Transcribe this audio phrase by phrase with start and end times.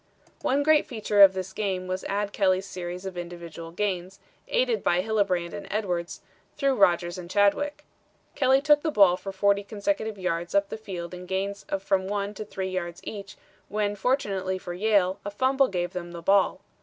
[0.41, 5.03] "One great feature of this game was Ad Kelly's series of individual gains, aided by
[5.03, 6.21] Hillebrand and Edwards,
[6.57, 7.85] through Rodgers and Chadwick.
[8.33, 12.07] Kelly took the ball for 40 consecutive yards up the field in gains of from
[12.07, 13.37] one to three yards each,
[13.69, 16.61] when fortunately for Yale, a fumble gave them the ball.